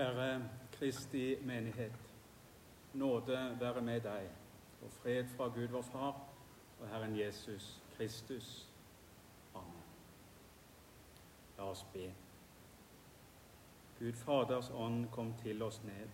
Kjære 0.00 0.48
Kristi 0.72 1.36
menighet. 1.42 1.92
Nåde 2.94 3.56
være 3.60 3.80
med 3.80 4.00
deg, 4.00 4.30
og 4.82 4.90
fred 4.90 5.24
fra 5.36 5.48
Gud 5.48 5.66
vår 5.66 5.82
Far 5.82 6.28
og 6.80 6.88
Herren 6.88 7.18
Jesus 7.18 7.82
Kristus. 7.96 8.68
Amen. 9.54 9.82
La 11.58 11.64
oss 11.64 11.84
be. 11.92 12.14
Gud 13.98 14.12
Faders 14.12 14.70
ånd 14.70 15.08
kom 15.12 15.34
til 15.42 15.62
oss 15.62 15.82
ned, 15.84 16.08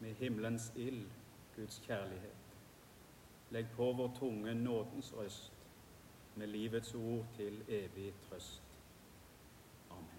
med 0.00 0.14
himmelens 0.14 0.72
ild, 0.76 1.06
Guds 1.56 1.82
kjærlighet. 1.86 2.44
Legg 3.50 3.66
på 3.76 3.92
vår 3.92 4.16
tunge 4.18 4.54
nådens 4.54 5.14
røst, 5.16 5.52
med 6.34 6.46
livets 6.46 6.94
ord 6.94 7.24
til 7.36 7.64
evig 7.68 8.14
trøst. 8.28 8.62
Amen. 9.90 10.18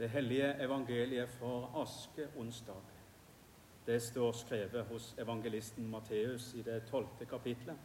Det 0.00 0.08
hellige 0.08 0.54
evangeliet 0.64 1.28
for 1.28 1.82
aske 1.82 2.28
onsdag. 2.36 2.82
Det 3.86 4.02
står 4.02 4.32
skrevet 4.32 4.86
hos 4.88 5.14
evangelisten 5.18 5.90
Matteus 5.90 6.54
i 6.54 6.62
det 6.62 6.86
tolvte 6.88 7.26
kapitlet, 7.28 7.76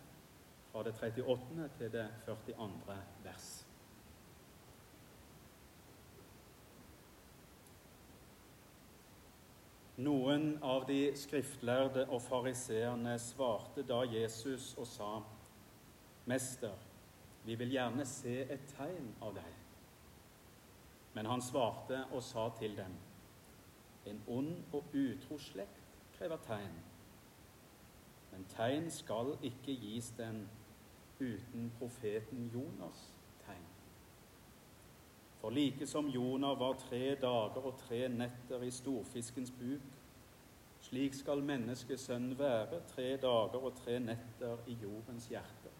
fra 0.71 0.83
det 0.83 0.93
38. 0.99 1.69
til 1.77 1.91
det 1.91 2.05
42. 2.25 2.69
vers. 3.23 3.49
Noen 9.97 10.47
av 10.63 10.87
de 10.87 11.11
skriftlærde 11.19 12.07
og 12.07 12.21
fariseerne 12.21 13.19
svarte 13.19 13.83
da 13.83 13.99
Jesus 14.07 14.71
og 14.79 14.87
sa, 14.87 15.11
Mester, 16.25 16.79
vi 17.43 17.59
vil 17.59 17.75
gjerne 17.75 18.07
se 18.07 18.41
et 18.47 18.67
tegn 18.77 19.11
av 19.19 19.35
deg. 19.35 19.64
Men 21.15 21.25
han 21.25 21.41
svarte 21.41 22.03
og 22.11 22.23
sa 22.23 22.49
til 22.59 22.77
dem, 22.77 22.95
En 24.05 24.21
ond 24.27 24.57
og 24.73 24.83
utro 24.93 25.37
slekt 25.41 25.85
krever 26.17 26.37
tegn. 26.45 26.75
Men 28.31 28.43
tegn 28.51 28.91
skal 28.91 29.31
ikke 29.41 29.73
gis 29.81 30.11
den 30.17 30.43
uten 31.19 31.71
profeten 31.79 32.51
Jonas 32.53 33.07
tegn. 33.45 33.63
For 35.39 35.49
like 35.49 35.87
som 35.87 36.07
Jonah 36.07 36.59
var 36.59 36.73
tre 36.73 37.15
dager 37.15 37.65
og 37.65 37.79
tre 37.79 38.07
netter 38.09 38.61
i 38.61 38.71
storfiskens 38.71 39.51
buk, 39.51 39.97
slik 40.81 41.13
skal 41.13 41.41
menneskesønnen 41.41 42.37
være 42.39 42.83
tre 42.93 43.17
dager 43.17 43.57
og 43.57 43.73
tre 43.75 43.99
netter 43.99 44.57
i 44.67 44.77
jordens 44.83 45.27
hjerte. 45.27 45.73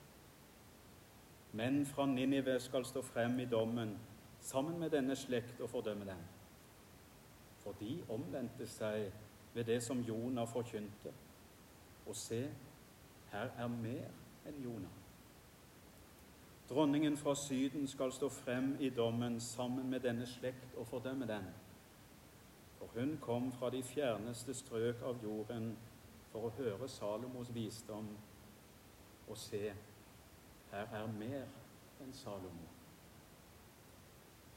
Menn 1.54 1.86
fra 1.86 2.06
Ninive 2.06 2.60
skal 2.60 2.86
stå 2.86 3.02
frem 3.02 3.40
i 3.40 3.46
dommen 3.46 3.98
sammen 4.46 4.80
med 4.80 4.90
denne 4.90 5.16
slekt 5.16 5.62
og 5.62 5.70
fordømme 5.70 6.06
dem. 6.06 6.22
For 7.64 7.74
de 7.80 8.04
omvendte 8.10 8.68
seg 8.70 9.12
ved 9.54 9.64
det 9.64 9.84
som 9.84 10.00
Jonah 10.06 10.48
forkynte. 10.48 11.14
Og 12.06 12.16
se, 12.16 12.44
her 13.32 13.50
er 13.58 13.68
mer 13.68 14.12
enn 14.46 14.62
Jonah. 14.64 15.02
Dronningen 16.70 17.18
fra 17.18 17.36
Syden 17.36 17.88
skal 17.88 18.12
stå 18.12 18.30
frem 18.30 18.76
i 18.80 18.90
dommen 18.90 19.40
sammen 19.42 19.90
med 19.90 20.00
denne 20.00 20.26
slekt 20.26 20.78
og 20.78 20.88
fordømme 20.88 21.28
den. 21.28 21.50
For 22.78 22.88
hun 23.00 23.18
kom 23.22 23.52
fra 23.52 23.70
de 23.70 23.84
fjerneste 23.84 24.54
strøk 24.54 25.02
av 25.02 25.24
jorden 25.24 25.74
for 26.32 26.50
å 26.50 26.54
høre 26.58 26.90
Salomos 26.90 27.54
visdom, 27.54 28.10
og 29.28 29.38
se, 29.38 29.74
her 30.72 30.98
er 31.02 31.14
mer 31.18 31.46
enn 32.04 32.14
Salomo. 32.14 32.75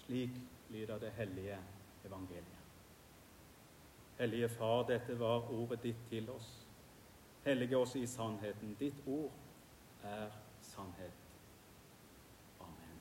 Slik 0.08 0.30
lyder 0.70 0.98
det 0.98 1.10
hellige 1.10 1.58
evangeliet. 2.04 2.58
Hellige 4.18 4.48
Far, 4.48 4.82
dette 4.82 5.18
var 5.20 5.50
ordet 5.50 5.82
ditt 5.82 5.96
til 6.08 6.30
oss. 6.30 6.66
Hellige 7.44 7.76
oss 7.78 7.94
i 7.96 8.06
sannheten. 8.06 8.76
Ditt 8.80 9.02
ord 9.06 9.32
er 10.02 10.30
sannhet. 10.60 11.12
Amen. 12.60 13.00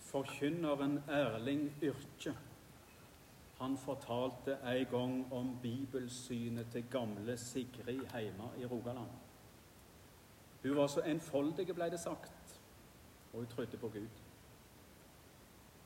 Forkynneren 0.00 0.98
Erling 1.08 1.72
Yrkje 1.82 2.36
han 3.62 3.76
fortalte 3.78 4.58
en 4.66 4.86
gang 4.90 5.16
om 5.32 5.58
bibelsynet 5.62 6.70
til 6.72 6.84
gamle 6.90 7.36
Sigrid 7.38 8.02
hjemme 8.10 8.50
i 8.58 8.66
Rogaland. 8.66 9.10
Hun 10.62 10.76
var 10.76 10.86
så 10.86 11.02
enfoldig, 11.06 11.66
ble 11.74 11.90
det 11.90 12.00
sagt 12.00 12.42
og 13.32 13.38
hun 13.38 13.46
trodde 13.46 13.76
på 13.76 13.88
Gud. 13.88 14.08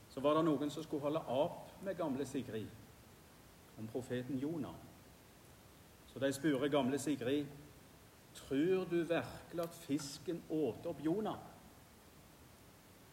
Så 0.09 0.19
var 0.19 0.33
det 0.33 0.45
noen 0.45 0.71
som 0.73 0.83
skulle 0.83 1.05
holde 1.05 1.21
opp 1.29 1.71
med 1.85 1.97
gamle 1.97 2.25
Sigrid 2.25 2.67
om 3.77 3.87
profeten 3.87 4.39
Jonah. 4.41 4.75
Så 6.07 6.19
de 6.19 6.33
spurte 6.33 6.69
gamle 6.69 6.99
Sigrid 6.99 7.45
Tror 8.37 8.85
du 8.85 9.03
virkelig 9.03 9.63
at 9.63 9.75
fisken 9.75 10.43
åt 10.49 10.85
opp 10.85 10.99
Jonah? 11.01 11.39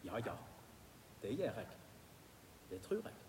Ja, 0.03 0.19
ja, 0.25 0.35
det 1.21 1.31
gjør 1.37 1.57
jeg. 1.57 1.67
Det 2.69 2.81
tror 2.81 3.01
jeg. 3.01 3.24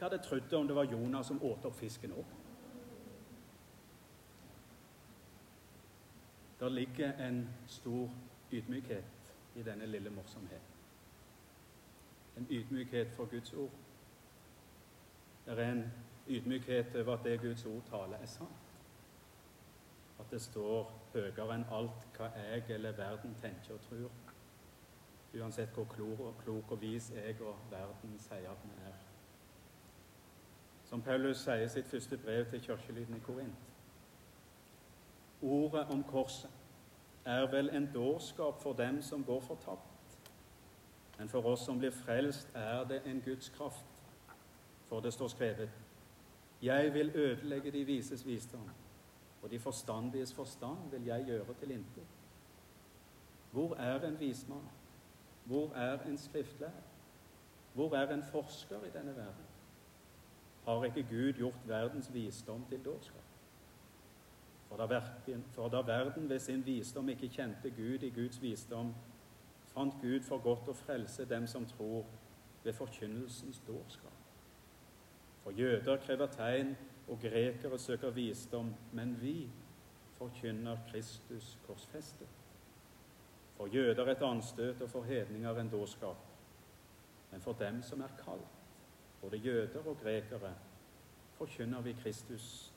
Jeg 0.00 0.08
hadde 0.08 0.22
trodd 0.22 0.52
om 0.52 0.66
det 0.66 0.76
var 0.76 0.84
Jonas 0.84 1.26
som 1.26 1.42
åt 1.42 1.64
opp 1.68 1.74
fisken 1.76 2.12
òg. 2.16 2.28
Der 6.60 6.68
ligger 6.68 7.12
en 7.26 7.48
stor 7.66 8.08
ydmykhet 8.52 9.34
i 9.56 9.62
denne 9.62 9.86
lille 9.86 10.10
morsomheten. 10.10 10.78
En 12.36 12.46
ydmykhet 12.50 13.12
for 13.12 13.24
Guds 13.24 13.52
ord. 13.52 13.70
Det 15.46 15.58
er 15.58 15.72
en 15.72 15.84
ydmykhet 16.28 16.96
over 16.96 17.16
at 17.16 17.24
det 17.24 17.40
Guds 17.40 17.66
ord 17.66 17.82
taler, 17.90 18.16
er 18.16 18.26
sant. 18.26 18.72
At 20.20 20.30
det 20.30 20.40
står 20.40 20.92
høyere 21.12 21.54
enn 21.58 21.68
alt 21.72 22.08
hva 22.16 22.32
jeg 22.38 22.64
eller 22.70 22.96
verden 22.96 23.36
tenker 23.42 23.76
og 23.76 23.84
tror. 23.90 24.10
Uansett 25.34 25.76
hvor 25.76 25.84
klok 25.84 26.20
og, 26.20 26.34
klok 26.44 26.72
og 26.72 26.80
vis 26.80 27.12
jeg 27.14 27.40
og 27.40 27.56
verden 27.70 28.18
sier 28.18 28.48
at 28.50 28.64
vi 28.64 28.82
er. 28.88 29.09
Som 30.90 31.02
Paulus 31.02 31.44
sier 31.44 31.62
i 31.62 31.68
sitt 31.70 31.86
første 31.86 32.16
brev 32.18 32.48
til 32.50 32.60
kirkelyden 32.64 33.14
i 33.14 33.20
Korint. 33.22 33.66
Ordet 35.42 35.84
om 35.94 36.02
korset 36.02 36.50
er 37.24 37.46
vel 37.50 37.70
en 37.76 37.86
dårskap 37.94 38.58
for 38.62 38.72
dem 38.72 38.98
som 39.02 39.24
går 39.24 39.40
fortapt. 39.40 40.18
Men 41.18 41.28
for 41.28 41.46
oss 41.46 41.62
som 41.64 41.78
blir 41.78 41.94
frelst, 41.94 42.48
er 42.54 42.84
det 42.84 43.02
en 43.06 43.22
Guds 43.24 43.48
kraft. 43.48 43.84
For 44.88 45.00
det 45.00 45.12
står 45.12 45.28
skrevet 45.28 45.70
Jeg 46.62 46.94
vil 46.94 47.12
ødelegge 47.14 47.70
de 47.70 47.84
vises 47.84 48.26
visdom, 48.26 48.70
og 49.42 49.50
de 49.50 49.58
forstandiges 49.58 50.34
forstand 50.34 50.90
vil 50.90 51.04
jeg 51.04 51.24
gjøre 51.24 51.54
til 51.60 51.70
intet. 51.70 52.06
Hvor 53.52 53.74
er 53.74 54.08
en 54.08 54.20
vismann? 54.20 54.68
Hvor 55.44 55.72
er 55.74 56.02
en 56.02 56.18
skriftlærer? 56.18 56.82
Hvor 57.74 57.94
er 57.94 58.14
en 58.14 58.24
forsker 58.32 58.84
i 58.84 58.90
denne 58.98 59.16
verden? 59.16 59.49
Har 60.70 60.84
ikke 60.84 61.02
Gud 61.02 61.32
gjort 61.32 61.68
verdens 61.68 62.14
visdom 62.14 62.64
til 62.68 62.84
dårskap? 62.84 63.26
For 64.68 65.68
da, 65.68 65.80
verden, 65.80 66.28
ved 66.28 66.38
sin 66.38 66.66
visdom 66.66 67.08
ikke 67.08 67.28
kjente 67.28 67.70
Gud 67.70 68.02
i 68.02 68.10
Guds 68.10 68.42
visdom, 68.42 68.94
fant 69.74 69.94
Gud 70.02 70.20
for 70.22 70.38
godt 70.38 70.68
å 70.70 70.74
frelse 70.78 71.26
dem 71.26 71.48
som 71.50 71.66
tror, 71.66 72.04
ved 72.62 72.76
forkynnelsens 72.78 73.58
dårskap. 73.66 74.14
For 75.42 75.58
jøder 75.58 75.98
krever 76.04 76.30
tegn, 76.30 76.76
og 77.08 77.18
grekere 77.18 77.78
søker 77.78 78.14
visdom, 78.14 78.70
men 78.92 79.16
vi 79.20 79.50
forkynner 80.20 80.78
Kristus 80.92 81.58
korsfestet. 81.66 82.28
For 83.56 83.66
jøder 83.66 84.06
et 84.06 84.22
anstøt, 84.22 84.82
og 84.82 84.90
for 84.90 85.02
hedninger 85.02 85.58
en 85.58 85.74
dårskap. 85.74 86.22
Men 87.30 87.40
for 87.40 87.58
dem 87.58 87.82
som 87.82 88.00
er 88.00 88.14
kalt, 88.24 88.59
både 89.20 89.36
jøder 89.36 89.86
og 89.86 89.98
grekere, 90.02 90.54
forkynner 91.38 91.80
vi 91.80 91.92
Kristus, 91.92 92.72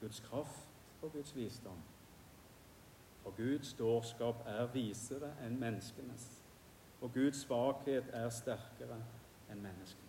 Guds 0.00 0.20
kraft 0.20 0.68
og 1.02 1.12
Guds 1.12 1.36
visdom. 1.36 1.82
For 3.22 3.30
Guds 3.36 3.72
dårskap 3.74 4.42
er 4.46 4.66
visere 4.72 5.32
enn 5.44 5.58
menneskenes, 5.60 6.28
og 7.00 7.12
Guds 7.14 7.42
svakhet 7.44 8.10
er 8.12 8.30
sterkere 8.30 8.98
enn 9.50 9.62
menneskene. 9.62 10.06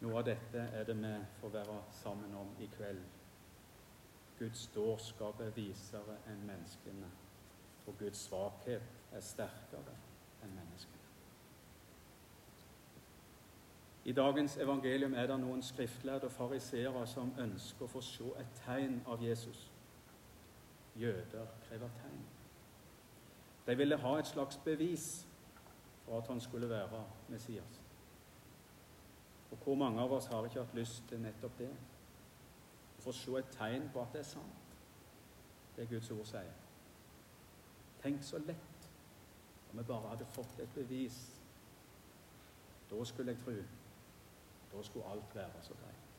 Noe 0.00 0.16
av 0.16 0.24
dette 0.24 0.62
er 0.72 0.86
det 0.88 0.96
vi 0.96 1.12
får 1.40 1.52
være 1.58 1.80
sammen 1.92 2.34
om 2.34 2.54
i 2.60 2.68
kveld. 2.72 3.02
Guds 4.38 4.66
dårskap 4.74 5.40
er 5.44 5.52
visere 5.56 6.16
enn 6.32 6.46
menneskene, 6.48 7.10
og 7.86 7.98
Guds 8.00 8.24
svakhet 8.30 9.12
er 9.12 9.20
sterkere 9.24 9.98
enn 10.40 10.56
menneskene. 10.56 10.99
I 14.04 14.12
dagens 14.12 14.56
evangelium 14.56 15.14
er 15.14 15.26
det 15.26 15.40
noen 15.40 15.62
skriftlærde 15.62 16.24
og 16.24 16.32
fariseere 16.32 17.06
som 17.06 17.34
ønsker 17.38 17.84
å 17.84 17.92
få 17.92 18.00
se 18.00 18.30
et 18.40 18.62
tegn 18.64 19.02
av 19.06 19.22
Jesus. 19.22 19.70
jøder 20.96 21.46
krever 21.68 21.88
tegn. 21.96 22.24
De 23.66 23.76
ville 23.76 23.96
ha 23.96 24.18
et 24.18 24.26
slags 24.26 24.56
bevis 24.64 25.26
for 26.04 26.18
at 26.18 26.26
han 26.26 26.40
skulle 26.40 26.68
være 26.68 27.04
Messias. 27.28 27.80
Og 29.50 29.58
hvor 29.58 29.74
mange 29.74 30.00
av 30.00 30.12
oss 30.12 30.26
har 30.26 30.44
ikke 30.44 30.60
hatt 30.60 30.74
lyst 30.74 31.08
til 31.08 31.20
nettopp 31.20 31.58
det? 31.58 31.70
Å 32.98 33.02
få 33.02 33.12
se 33.12 33.36
et 33.38 33.52
tegn 33.56 33.88
på 33.92 34.02
at 34.02 34.12
det 34.12 34.20
er 34.20 34.28
sant, 34.28 34.74
det 35.76 35.88
Guds 35.88 36.10
ord 36.10 36.24
sier. 36.24 36.56
Tenk 38.02 38.22
så 38.24 38.38
lett 38.38 38.88
om 39.70 39.78
vi 39.78 39.84
bare 39.84 40.08
hadde 40.08 40.26
fått 40.26 40.60
et 40.60 40.74
bevis. 40.74 41.20
Da 42.90 43.04
skulle 43.04 43.32
jeg 43.32 43.44
tro. 43.44 43.54
Da 44.72 44.82
skulle 44.82 45.06
alt 45.06 45.34
være 45.34 45.62
så 45.62 45.74
greit. 45.74 46.10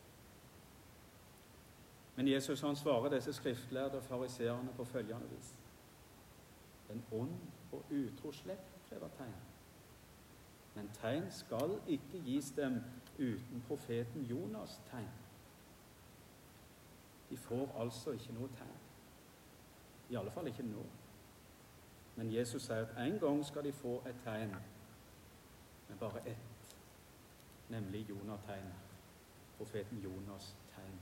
Men 2.15 2.27
Jesus 2.27 2.61
han 2.61 2.75
svarer 2.75 3.09
disse 3.09 3.33
skriftlærde 3.33 3.97
og 3.97 4.03
fariseerne 4.03 4.73
på 4.75 4.85
følgende 4.85 5.29
vis. 5.29 5.55
En 6.89 7.03
ond 7.11 7.35
og 7.71 7.83
utro 7.91 8.31
slekt 8.31 8.77
krever 8.89 9.07
tegn. 9.17 9.35
Men 10.75 10.89
tegn 10.93 11.31
skal 11.31 11.79
ikke 11.87 12.21
gis 12.25 12.51
dem 12.51 12.83
uten 13.19 13.63
profeten 13.67 14.21
Jonas' 14.21 14.79
tegn. 14.91 15.09
De 17.29 17.37
får 17.37 17.75
altså 17.79 18.11
ikke 18.11 18.33
noe 18.33 18.49
tegn. 18.57 18.77
I 20.09 20.15
alle 20.15 20.31
fall 20.31 20.47
ikke 20.47 20.63
nå. 20.63 20.85
Men 22.15 22.33
Jesus 22.33 22.61
sier 22.67 22.85
at 22.85 23.07
en 23.07 23.19
gang 23.19 23.45
skal 23.45 23.63
de 23.63 23.71
få 23.73 24.01
et 24.07 24.15
tegn, 24.23 24.55
men 25.89 25.97
bare 25.99 26.27
ett, 26.27 26.60
nemlig 27.71 28.09
Jonah-tegnet. 28.09 28.73
Profeten 29.57 29.97
Jonas' 29.97 30.55
tegn. 30.75 30.99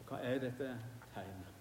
Og 0.00 0.08
hva 0.08 0.18
er 0.24 0.40
dette 0.42 0.68
tegnet? 1.14 1.54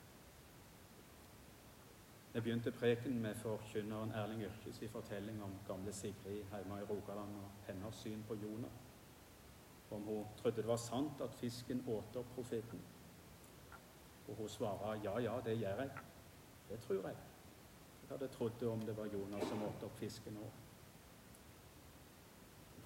Jeg 2.34 2.44
begynte 2.44 2.72
preken 2.72 3.22
med 3.22 3.36
forkynneren 3.36 4.12
Erling 4.12 4.44
Yrkes 4.44 4.82
i 4.82 4.88
fortelling 4.88 5.44
om 5.44 5.56
gamle 5.68 5.94
Sigrid 5.94 6.44
hjemme 6.52 6.80
i 6.82 6.84
Rogaland 6.90 7.36
og 7.36 7.50
hennes 7.68 7.96
syn 7.96 8.24
på 8.28 8.36
Jonah. 8.36 8.72
Om 9.92 10.02
hun 10.02 10.26
trodde 10.38 10.62
det 10.62 10.68
var 10.68 10.78
sant 10.78 11.22
at 11.22 11.34
fisken 11.34 11.84
åter 11.88 12.24
profeten. 12.36 12.82
Og 14.28 14.36
hun 14.36 14.50
svarer 14.50 15.02
ja, 15.04 15.20
ja, 15.20 15.40
det 15.46 15.58
gjør 15.60 15.82
jeg. 15.82 15.90
Det 16.70 16.80
tror 16.80 17.08
jeg. 17.08 17.16
Jeg 18.02 18.10
hadde 18.10 18.28
trodd 18.28 18.60
det 18.60 18.68
om 18.68 18.82
det 18.82 18.98
var 18.98 19.06
Jonah 19.06 19.48
som 19.48 19.64
åt 19.64 19.84
opp 19.84 19.98
fisken 19.98 20.38
òg. 20.38 20.67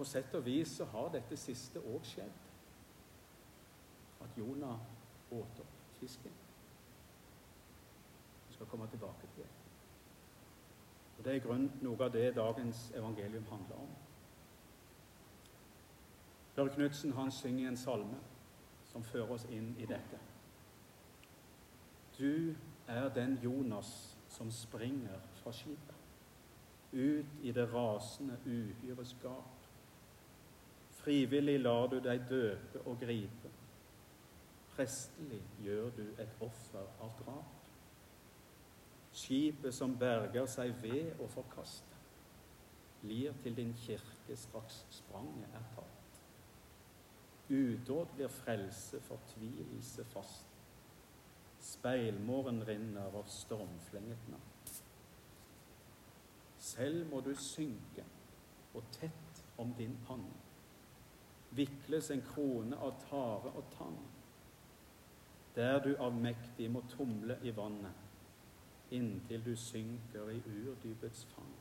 På 0.01 0.06
sett 0.06 0.33
og 0.33 0.45
vis 0.45 0.71
så 0.80 0.86
har 0.89 1.12
dette 1.13 1.38
siste 1.38 1.77
òg 1.77 2.06
skjedd. 2.09 2.38
At 4.25 4.38
Jonah 4.38 4.80
åt 5.30 5.59
opp 5.62 5.75
fisken 6.00 6.33
skal 8.50 8.65
komme 8.71 8.88
tilbake 8.89 9.30
til 9.36 9.44
det. 9.44 9.50
Og 11.18 11.24
Det 11.24 11.31
er 11.31 11.38
i 11.38 11.44
grunnen 11.45 11.69
noe 11.86 12.01
av 12.01 12.15
det 12.15 12.33
dagens 12.36 12.81
evangelium 12.98 13.45
handler 13.51 13.83
om. 13.83 13.94
Børre 16.56 16.74
Knutsen 16.74 17.31
synger 17.31 17.68
en 17.68 17.77
salme 17.77 18.18
som 18.89 19.03
fører 19.03 19.38
oss 19.38 19.45
inn 19.53 19.75
i 19.77 19.86
dette. 19.86 20.18
Du 22.18 22.56
er 22.88 23.09
den 23.13 23.38
Jonas 23.44 24.18
som 24.30 24.51
springer 24.51 25.21
fra 25.44 25.51
skipet, 25.51 25.95
ut 26.92 27.42
i 27.44 27.51
det 27.51 27.74
rasende 27.74 28.42
uhyres 28.45 29.18
gap. 29.21 29.61
Frivillig 31.01 31.59
lar 31.59 31.88
du 31.89 31.98
deg 32.03 32.27
døpe 32.30 32.81
og 32.86 33.00
gripe. 33.01 33.50
Prestelig 34.75 35.42
gjør 35.63 35.89
du 35.98 36.03
et 36.21 36.36
offer 36.45 36.86
av 37.01 37.15
drap. 37.24 37.57
Skipet 39.12 39.74
som 39.75 39.95
berger 40.00 40.45
seg 40.48 40.75
ved 40.83 41.18
å 41.19 41.27
forkaste, 41.33 41.98
blir 43.01 43.33
til 43.44 43.57
din 43.57 43.74
kirke 43.81 44.38
straks 44.38 44.83
spranget 44.94 45.57
er 45.57 45.65
tatt. 45.74 46.21
Udåd 47.51 48.13
blir 48.15 48.31
frelse, 48.31 49.01
fortvilelse 49.03 50.06
fast. 50.13 50.48
Speilmåren 51.62 52.62
rinner 52.68 53.18
av 53.18 53.27
stormflenget 53.30 54.30
natt. 54.31 54.77
Selv 56.62 57.09
må 57.09 57.19
du 57.25 57.33
synke, 57.36 58.06
og 58.77 58.88
tett 58.95 59.44
om 59.59 59.74
din 59.75 59.98
panne 60.07 60.50
vikles 61.56 62.12
en 62.12 62.21
krone 62.21 62.77
av 62.77 62.95
tare 63.09 63.51
og 63.51 63.74
tann, 63.77 63.98
der 65.56 65.81
du 65.83 65.95
avmektig 66.00 66.69
må 66.71 66.83
tumle 66.94 67.38
i 67.44 67.51
vannet 67.56 68.07
inntil 68.92 69.44
du 69.45 69.56
synker 69.56 70.30
i 70.30 70.42
urdypets 70.68 71.25
fang. 71.25 71.53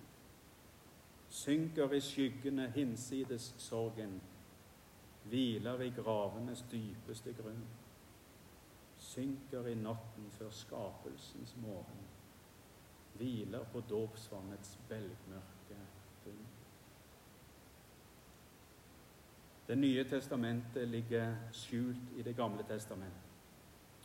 Synker 1.29 1.93
i 1.95 2.01
skyggene 2.03 2.71
hinsides 2.75 3.55
sorgen, 3.59 4.21
hviler 5.31 5.83
i 5.87 5.93
gravenes 5.95 6.65
dypeste 6.73 7.33
grunn. 7.39 7.63
Synker 8.99 9.69
i 9.71 9.77
natten 9.79 10.27
før 10.35 10.51
skapelsens 10.51 11.55
morgen, 11.63 12.03
hviler 13.15 13.65
på 13.73 13.83
dåpsvannets 13.89 14.79
belgmørke 14.89 15.60
Det 19.71 19.77
nye 19.79 20.05
testamentet 20.05 20.89
ligger 20.89 21.37
skjult 21.53 22.17
i 22.17 22.23
Det 22.23 22.37
gamle 22.37 22.63
testamentet. 22.63 23.31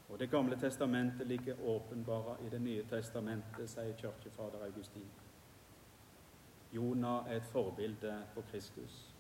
Og 0.10 0.20
Det 0.20 0.30
gamle 0.30 0.60
testamentet 0.60 1.28
ligger 1.28 1.56
åpenbara 1.64 2.38
i 2.46 2.50
Det 2.50 2.62
nye 2.62 2.84
testamentet, 2.84 3.70
sier 3.70 3.96
kirkefader 3.98 4.66
Augustin. 4.66 5.08
Jonah 6.72 7.32
er 7.32 7.38
et 7.38 7.46
forbilde 7.50 8.14
på 8.34 8.42
Kristus, 8.52 9.16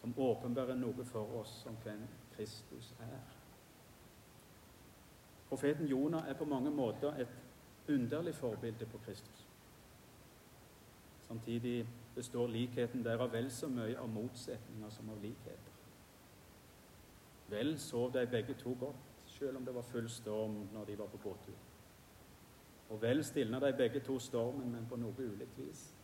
som 0.00 0.14
åpenbærer 0.16 0.74
noe 0.80 1.04
for 1.04 1.36
oss 1.40 1.66
om 1.68 1.76
hvem 1.82 2.06
Kristus 2.36 2.94
er. 3.00 3.20
Profeten 5.48 5.86
Jonah 5.86 6.28
er 6.28 6.34
på 6.34 6.44
mange 6.44 6.70
måter 6.70 7.20
et 7.20 7.36
underlig 7.88 8.34
forbilde 8.34 8.86
på 8.86 8.98
Kristus. 9.04 9.46
Samtidig 11.20 11.88
består 12.14 12.46
likheten 12.48 13.04
derav 13.04 13.32
vel 13.32 13.50
så 13.50 13.68
mye 13.68 13.98
av 13.98 14.08
motsetninger 14.08 14.90
som 14.90 15.10
av 15.10 15.22
likheter. 15.22 15.72
Vel 17.48 17.78
sov 17.78 18.12
de 18.12 18.26
begge 18.26 18.54
to 18.54 18.76
godt 18.80 19.14
selv 19.38 19.56
om 19.56 19.64
det 19.64 19.74
var 19.74 19.82
full 19.82 20.08
storm 20.10 20.68
når 20.72 20.84
de 20.84 20.98
var 20.98 21.06
på 21.06 21.16
båttur. 21.16 21.58
Og 22.90 23.02
vel 23.02 23.24
stilna 23.24 23.60
de 23.60 23.72
begge 23.76 24.00
to 24.00 24.18
stormen, 24.18 24.72
men 24.72 24.86
på 24.86 24.96
noe 24.96 25.14
ulikt 25.18 25.58
vis. 25.58 25.94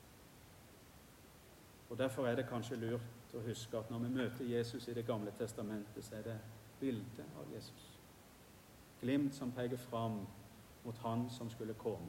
Og 1.90 1.99
Derfor 1.99 2.26
er 2.26 2.35
det 2.35 2.49
kanskje 2.49 2.76
lurt 2.76 3.35
å 3.35 3.43
huske 3.45 3.79
at 3.79 3.90
når 3.90 3.99
vi 3.99 4.09
møter 4.14 4.45
Jesus 4.45 4.88
i 4.88 4.95
Det 4.95 5.07
gamle 5.07 5.31
testamentet, 5.31 6.05
så 6.05 6.17
er 6.17 6.23
det 6.23 6.38
bildet 6.81 7.26
av 7.38 7.55
Jesus. 7.55 7.99
Glimt 9.00 9.35
som 9.35 9.52
peker 9.52 9.76
fram 9.76 10.26
mot 10.85 10.99
Han 10.99 11.31
som 11.31 11.50
skulle 11.50 11.75
komme. 11.75 12.09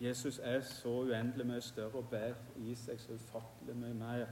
Jesus 0.00 0.38
er 0.38 0.60
så 0.60 0.88
uendelig 0.88 1.46
mye 1.46 1.60
større 1.60 1.98
og 1.98 2.08
bærer 2.10 2.34
i 2.56 2.74
seg 2.76 3.00
så 3.00 3.14
ufattelig 3.16 3.76
mye 3.76 3.94
mer 3.96 4.26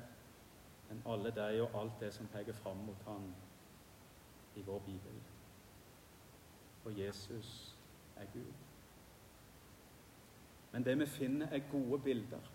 enn 0.93 1.01
alle 1.09 1.33
de 1.33 1.63
og 1.63 1.79
alt 1.81 2.01
det 2.01 2.11
som 2.15 2.29
peker 2.33 2.53
fram 2.53 2.83
mot 2.85 3.07
Han 3.07 3.31
i 4.57 4.63
vår 4.63 4.79
bibel. 4.87 5.23
Og 6.85 6.99
Jesus 6.99 7.79
er 8.17 8.27
Gud. 8.33 8.53
Men 10.73 10.85
det 10.85 10.99
vi 10.99 11.07
finner, 11.07 11.47
er 11.47 11.71
gode 11.73 12.03
bilder 12.03 12.51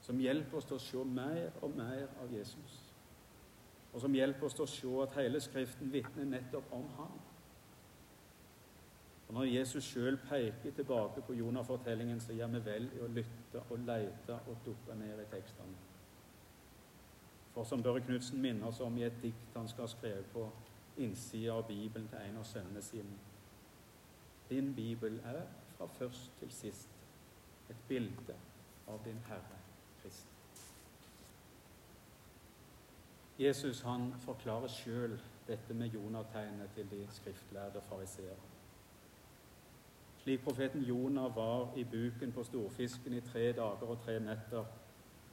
som 0.00 0.18
hjelper 0.18 0.56
oss 0.56 0.66
til 0.68 0.76
å 0.76 0.82
se 0.82 1.04
mer 1.04 1.56
og 1.62 1.72
mer 1.74 2.04
av 2.22 2.30
Jesus. 2.30 2.74
Og 3.92 4.00
som 4.00 4.14
hjelper 4.14 4.46
oss 4.46 4.54
til 4.54 4.62
å 4.66 4.70
se 4.70 4.90
at 5.02 5.16
hele 5.18 5.40
Skriften 5.40 5.90
vitner 5.92 6.28
nettopp 6.28 6.72
om 6.76 6.84
ham. 6.98 7.16
Og 9.28 9.34
Når 9.34 9.44
Jesus 9.44 9.84
sjøl 9.84 10.16
peker 10.16 10.70
tilbake 10.70 11.20
på 11.20 11.32
Jonah-fortellingen, 11.32 12.20
så 12.20 12.32
gjør 12.32 12.46
vi 12.46 12.64
vel 12.64 12.88
i 12.94 13.02
å 13.02 13.10
lytte 13.10 13.62
og 13.70 13.78
lete 13.78 14.38
og 14.46 14.56
dukke 14.64 14.94
ned 14.94 15.20
i 15.20 15.30
tekstene. 15.30 15.78
For 17.54 17.64
som 17.64 17.82
Børre 17.82 18.00
Knutsen 18.00 18.40
minner 18.40 18.66
oss 18.68 18.80
om 18.80 18.98
i 18.98 19.02
et 19.02 19.22
dikt 19.22 19.56
han 19.56 19.68
skal 19.68 19.86
ha 19.86 19.90
skrevet 19.90 20.26
på 20.32 20.44
innsida 20.96 21.56
av 21.56 21.66
Bibelen 21.68 22.08
til 22.08 22.18
en 22.22 22.38
av 22.38 22.44
sønnene 22.44 22.82
sine. 22.82 23.18
Din 24.50 24.74
bibel 24.74 25.20
er 25.24 25.42
fra 25.76 25.86
først 25.86 26.30
til 26.40 26.52
sist 26.52 26.88
et 27.70 27.76
bilde 27.88 28.36
av 28.88 29.00
din 29.04 29.18
Herre 29.26 29.58
Krist. 30.02 30.26
Jesus 33.38 33.80
han 33.80 34.12
forklarer 34.18 34.68
sjøl 34.68 35.18
dette 35.48 35.74
med 35.74 35.92
Jonategnet 35.92 36.70
til 36.74 36.86
de 36.90 37.02
skriftlærde 37.12 37.82
fariseere. 37.88 38.55
Slik 40.26 40.44
profeten 40.44 40.82
Jonah 40.82 41.36
var 41.36 41.72
i 41.76 41.84
buken 41.84 42.32
på 42.32 42.44
storfisken 42.44 43.12
i 43.12 43.20
tre 43.20 43.52
dager 43.52 43.82
og 43.86 44.00
tre 44.02 44.20
netter, 44.20 44.64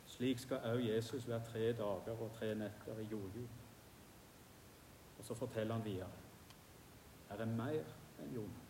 slik 0.06 0.40
skal 0.40 0.68
òg 0.70 0.84
Jesus 0.86 1.26
være 1.28 1.42
tre 1.48 1.72
dager 1.74 2.20
og 2.22 2.30
tre 2.36 2.52
netter 2.56 3.00
i 3.02 3.06
jorddyp. 3.12 3.50
Og 5.18 5.26
så 5.26 5.34
forteller 5.34 5.74
han 5.74 5.86
videre. 5.86 6.10
Her 7.30 7.42
er 7.42 7.46
mer 7.46 7.90
enn 8.20 8.36
Jonah. 8.36 8.68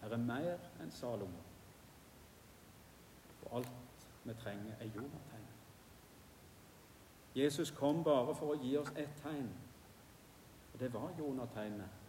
Her 0.00 0.16
er 0.16 0.24
mer 0.24 0.64
enn 0.80 0.90
Salomo. 0.90 1.44
For 3.42 3.58
alt 3.60 4.08
vi 4.24 4.34
trenger, 4.40 4.72
er 4.80 4.86
Jonah-tegn. 4.86 5.52
Jesus 7.34 7.70
kom 7.70 8.04
bare 8.04 8.34
for 8.34 8.56
å 8.56 8.58
gi 8.64 8.72
oss 8.80 8.96
ett 8.96 9.20
tegn, 9.20 9.52
og 10.72 10.80
det 10.80 10.92
var 10.96 11.12
Jonah-tegnet. 11.18 12.05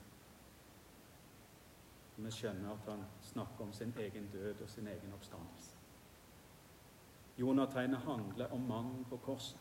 Vi 2.17 2.31
skjønner 2.33 2.71
at 2.73 2.87
han 2.89 3.03
snakker 3.21 3.63
om 3.63 3.73
sin 3.73 3.93
egen 3.99 4.29
død 4.33 4.61
og 4.61 4.69
sin 4.69 4.87
egen 4.87 5.13
oppstandelse. 5.13 5.75
Jonategnet 7.37 7.99
handler 7.99 8.53
om 8.53 8.61
mannen 8.61 9.05
på 9.05 9.17
korset 9.17 9.59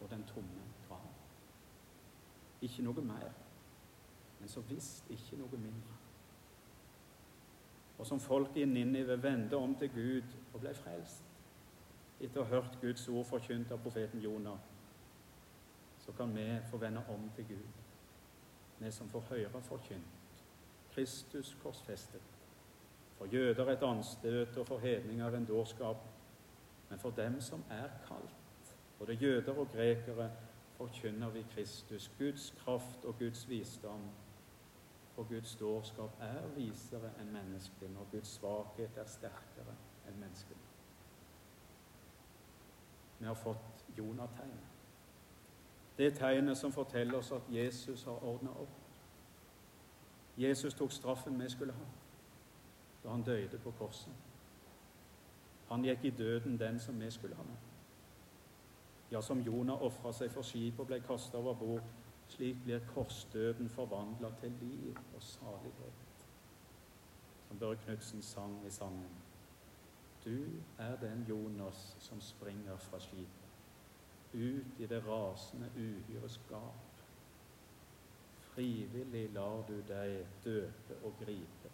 og 0.00 0.10
den 0.10 0.24
tomme 0.24 0.62
graven. 0.88 1.12
Ikke 2.60 2.82
noe 2.82 3.04
mer, 3.04 3.34
men 4.40 4.48
så 4.48 4.60
visst 4.60 5.10
ikke 5.10 5.36
noe 5.36 5.60
mindre. 5.60 5.98
Og 7.98 8.06
som 8.06 8.20
folk 8.20 8.56
i 8.56 8.64
Ninive 8.64 9.22
vendte 9.22 9.56
om 9.56 9.74
til 9.74 9.92
Gud 9.92 10.34
og 10.54 10.60
ble 10.60 10.72
frelst 10.74 11.28
etter 12.22 12.40
å 12.40 12.46
ha 12.46 12.56
hørt 12.56 12.80
Guds 12.80 13.04
ord 13.10 13.26
forkynt 13.26 13.72
av 13.74 13.82
profeten 13.82 14.22
Jonah, 14.22 14.58
så 15.98 16.12
kan 16.14 16.34
vi 16.34 16.46
få 16.70 16.78
vende 16.78 17.02
om 17.10 17.28
til 17.36 17.48
Gud, 17.48 17.78
vi 18.78 18.90
som 18.90 19.10
får 19.10 19.26
høre 19.28 19.62
forkynt. 19.62 20.21
Kristus 20.94 21.56
korsfestet. 21.62 22.20
For 23.18 23.26
jøder 23.26 23.70
et 23.70 23.82
anstøt 23.82 24.56
og 24.56 24.66
for 24.66 24.78
hedninger 24.78 25.36
en 25.36 25.44
dårskap. 25.44 25.96
Men 26.90 26.98
for 26.98 27.10
dem 27.10 27.40
som 27.40 27.64
er 27.70 27.88
kalt, 28.08 28.76
både 28.98 29.12
jøder 29.12 29.52
og 29.52 29.68
grekere, 29.68 30.30
forkynner 30.76 31.30
vi 31.30 31.46
Kristus, 31.54 32.10
Guds 32.18 32.54
kraft 32.64 33.04
og 33.04 33.18
Guds 33.18 33.48
visdom. 33.48 34.10
For 35.14 35.22
Guds 35.28 35.56
dårskap 35.56 36.10
er 36.20 36.48
visere 36.56 37.10
enn 37.20 37.32
menneskene, 37.32 37.98
og 38.00 38.06
Guds 38.12 38.28
svakhet 38.28 38.96
er 38.96 39.08
sterkere 39.08 39.76
enn 40.08 40.20
menneskene. 40.20 40.68
Vi 43.18 43.26
har 43.26 43.34
fått 43.34 43.84
Jonategnet. 43.98 44.72
Det 45.98 46.14
tegnet 46.16 46.56
som 46.58 46.72
forteller 46.72 47.18
oss 47.18 47.32
at 47.32 47.50
Jesus 47.50 48.04
har 48.04 48.24
ordna 48.24 48.50
opp. 48.50 48.81
Jesus 50.36 50.74
tok 50.74 50.92
straffen 50.92 51.40
vi 51.40 51.48
skulle 51.50 51.72
ha 51.72 51.90
da 53.02 53.10
han 53.10 53.22
døde 53.22 53.58
på 53.58 53.70
korset. 53.70 54.12
Han 55.68 55.84
gikk 55.84 56.04
i 56.04 56.10
døden, 56.10 56.58
den 56.58 56.80
som 56.80 57.00
vi 57.00 57.10
skulle 57.10 57.36
ha 57.36 57.42
med. 57.42 57.56
Ja, 59.10 59.20
som 59.20 59.40
Jonah 59.40 59.82
ofra 59.82 60.12
seg 60.12 60.30
for 60.30 60.46
skipet 60.46 60.80
og 60.80 60.86
ble 60.86 61.00
kasta 61.04 61.38
over 61.38 61.54
bord, 61.54 61.88
slik 62.28 62.62
blir 62.64 62.84
korsdøden 62.94 63.68
forvandla 63.68 64.30
til 64.40 64.54
liv 64.60 64.96
og 65.14 65.22
salighet. 65.22 66.14
Som 67.48 67.58
Børre 67.58 67.76
Knutsen 67.76 68.22
sang 68.22 68.60
i 68.66 68.70
sangen. 68.70 69.18
Du 70.24 70.46
er 70.78 70.96
den 70.96 71.26
Jonas 71.28 71.96
som 71.98 72.20
springer 72.20 72.76
fra 72.76 73.00
skipet, 73.00 73.50
ut 74.34 74.78
i 74.80 74.86
det 74.86 75.02
rasende 75.06 75.70
uhyres 75.76 76.40
gap. 76.48 76.91
Frivillig 78.54 79.30
lar 79.32 79.62
du 79.68 79.78
deg 79.88 80.26
døpe 80.44 80.96
og 81.04 81.14
gripe. 81.20 81.70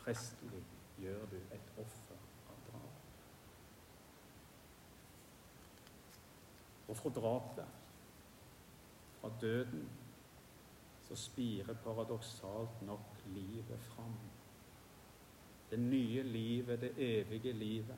Prestelig 0.00 0.64
gjør 0.98 1.26
du 1.30 1.36
et 1.36 1.72
offer 1.78 2.18
av 2.50 2.56
drap. 2.66 2.96
Og 6.88 6.96
fra 6.96 7.12
drapet, 7.20 7.66
fra 9.20 9.30
døden, 9.40 9.88
så 11.08 11.16
spirer 11.16 11.74
paradoksalt 11.84 12.82
nok 12.82 13.22
livet 13.26 13.80
fram. 13.80 14.14
Det 15.70 15.78
nye 15.78 16.22
livet, 16.22 16.80
det 16.80 16.92
evige 16.98 17.52
livet. 17.52 17.96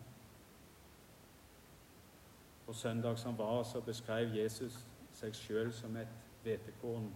På 2.66 2.72
søndag 2.72 3.18
som 3.18 3.38
var, 3.38 3.62
så 3.62 3.80
beskrev 3.80 4.34
Jesus 4.36 4.86
seg 5.12 5.34
sjøl 5.36 5.72
som 5.72 5.96
et 5.96 6.31
hvetekorn 6.42 7.12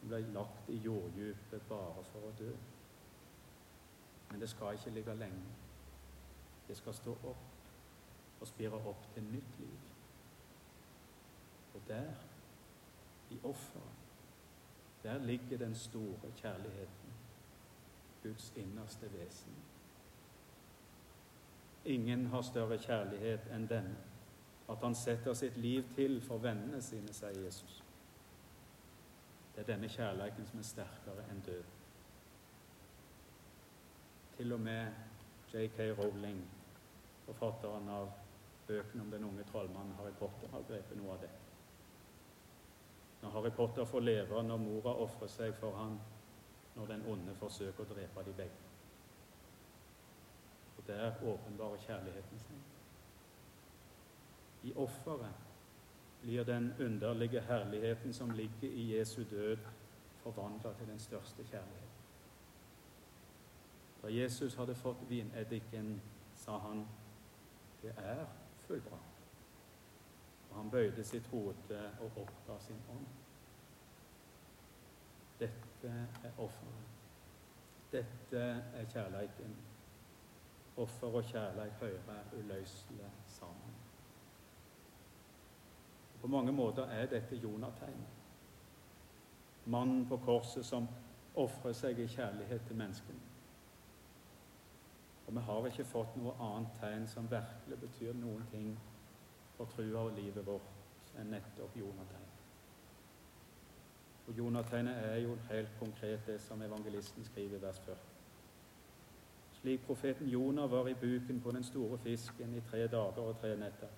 som 0.00 0.08
ble 0.08 0.20
lagt 0.34 0.70
i 0.70 0.76
jorddypet 0.82 1.68
bare 1.68 2.04
for 2.10 2.26
å 2.26 2.34
dø. 2.38 2.50
Men 4.30 4.40
det 4.40 4.48
skal 4.50 4.74
ikke 4.74 4.90
ligge 4.90 5.14
lenge. 5.14 5.56
Det 6.68 6.76
skal 6.76 6.94
stå 6.94 7.14
opp 7.30 8.40
og 8.40 8.48
spire 8.48 8.80
opp 8.90 9.04
til 9.14 9.22
nytt 9.30 9.58
liv. 9.60 9.90
Og 11.74 11.80
der, 11.88 12.10
i 13.30 13.38
offeret, 13.44 14.00
der 15.02 15.18
ligger 15.18 15.58
den 15.58 15.74
store 15.74 16.32
kjærligheten, 16.36 17.14
Guds 18.22 18.52
innerste 18.56 19.12
vesen. 19.12 19.54
Ingen 21.84 22.26
har 22.26 22.42
større 22.42 22.78
kjærlighet 22.78 23.48
enn 23.54 23.66
denne, 23.70 23.96
at 24.70 24.82
han 24.82 24.94
setter 24.94 25.34
sitt 25.34 25.56
liv 25.56 25.82
til 25.94 26.20
for 26.22 26.38
vennene 26.42 26.82
sine, 26.82 27.14
sier 27.14 27.40
Jesus. 27.44 27.81
Det 29.54 29.60
er 29.60 29.74
denne 29.74 29.88
kjærligheten 29.88 30.46
som 30.48 30.58
er 30.58 30.68
sterkere 30.68 31.24
enn 31.30 31.42
død. 31.46 31.64
Til 34.36 34.52
og 34.52 34.60
med 34.60 34.92
J.K. 35.52 35.90
Rowling, 35.98 36.40
forfatteren 37.26 37.88
av 37.92 38.08
bøkene 38.66 39.04
om 39.04 39.10
den 39.12 39.24
unge 39.28 39.44
trollmannen 39.44 39.94
Harry 39.98 40.14
Potter, 40.18 40.48
har 40.54 40.64
grepet 40.68 40.96
noe 40.96 41.12
av 41.12 41.20
det. 41.20 41.30
Når 43.22 43.30
Harry 43.36 43.50
Potter 43.50 43.84
får 43.84 44.00
leve 44.00 44.42
når 44.42 44.64
mora 44.64 44.96
ofrer 45.04 45.30
seg 45.30 45.54
for 45.60 45.76
ham, 45.76 46.00
når 46.74 46.88
den 46.94 47.04
onde 47.12 47.34
forsøker 47.36 47.84
å 47.84 47.94
drepe 47.94 48.24
de 48.26 48.36
begge. 48.40 48.68
Og 50.78 50.86
Der 50.86 51.20
åpenbarer 51.22 51.76
kjærligheten 51.76 52.38
sin. 52.38 52.62
I 54.62 54.72
offeret 54.76 55.51
blir 56.22 56.44
den 56.44 56.72
underlige 56.80 57.40
herligheten 57.40 58.12
som 58.12 58.30
ligger 58.30 58.68
i 58.68 58.98
Jesu 58.98 59.24
død, 59.30 59.56
forvandla 60.16 60.72
til 60.72 60.86
den 60.86 60.98
største 60.98 61.44
kjærlighet. 61.44 61.92
Da 64.02 64.08
Jesus 64.08 64.54
hadde 64.54 64.74
fått 64.74 65.08
vineddiken, 65.08 66.02
sa 66.34 66.58
han, 66.58 66.88
'Det 67.82 67.94
er 67.96 68.26
fullbrakt'. 68.68 69.12
Og 70.50 70.56
han 70.56 70.70
bøyde 70.70 71.04
sitt 71.04 71.26
hode 71.26 71.92
og 72.00 72.12
oppga 72.16 72.58
sin 72.60 72.80
ånd. 72.90 73.06
Dette 75.40 76.08
er 76.24 76.30
offeret. 76.38 76.84
Dette 77.92 78.38
er 78.74 78.84
kjærleiken. 78.84 79.56
Offer 80.76 81.06
og 81.06 81.24
kjærleik 81.24 81.72
hører 81.72 82.24
uløselig 82.32 83.10
sammen. 83.26 83.71
På 86.22 86.28
mange 86.28 86.52
måter 86.52 86.82
er 86.82 87.06
dette 87.06 87.36
Jonategnet. 87.36 88.06
Mannen 89.64 90.08
på 90.08 90.16
korset 90.16 90.66
som 90.66 90.86
ofrer 91.34 91.72
seg 91.74 91.98
i 91.98 92.06
kjærlighet 92.06 92.62
til 92.66 92.76
menneskene. 92.78 93.18
Og 95.26 95.34
vi 95.34 95.42
har 95.46 95.66
ikke 95.66 95.86
fått 95.90 96.14
noe 96.20 96.34
annet 96.46 96.76
tegn 96.78 97.08
som 97.10 97.30
virkelig 97.30 97.78
betyr 97.80 98.14
noen 98.20 98.44
ting 98.52 98.68
for 99.56 99.70
trua 99.74 100.04
og 100.04 100.14
livet 100.18 100.46
vårt 100.46 101.18
enn 101.18 101.34
nettopp 101.34 101.74
Jonategn. 101.80 102.30
Og 104.28 104.38
Jonategnet 104.38 105.02
er 105.08 105.18
jo 105.24 105.34
helt 105.50 105.74
konkret 105.80 106.22
det 106.26 106.38
som 106.40 106.62
evangelisten 106.62 107.26
skriver 107.26 107.58
i 107.58 107.62
vers 107.66 107.82
40. 107.88 107.98
Slik 109.58 109.82
profeten 109.86 110.30
Jonah 110.30 110.70
var 110.70 110.86
i 110.88 110.94
buken 110.94 111.42
på 111.42 111.50
den 111.50 111.66
store 111.66 111.98
fisken 111.98 112.54
i 112.54 112.62
tre 112.70 112.86
dager 112.86 113.26
og 113.26 113.42
tre 113.42 113.56
netter 113.58 113.90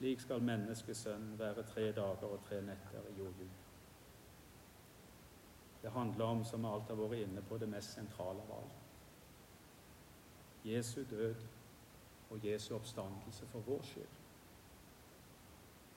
slik 0.00 0.20
skal 0.20 0.42
menneskesønnen 0.42 1.38
være 1.38 1.62
tre 1.62 1.92
dager 1.92 2.22
og 2.24 2.38
tre 2.48 2.62
netter 2.62 3.08
i 3.10 3.18
jordjul. 3.18 3.48
Det 5.82 5.90
handler 5.92 6.24
om, 6.24 6.44
som 6.44 6.64
alt 6.64 6.88
har 6.88 6.96
vært 6.96 7.26
inne 7.26 7.42
på, 7.44 7.58
det 7.60 7.68
mest 7.68 7.92
sentrale 7.98 8.40
av 8.40 8.54
alt. 8.56 8.78
Jesu 10.64 11.02
død 11.10 11.34
og 12.30 12.46
Jesu 12.46 12.74
oppstandelse 12.74 13.46
for 13.46 13.60
vår 13.66 13.82
skyld. 13.90 14.14